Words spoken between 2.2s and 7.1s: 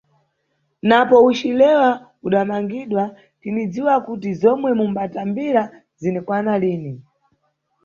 udamangiridwa, tinidziwa kuti zomwe mumbatambira zinikwana lini.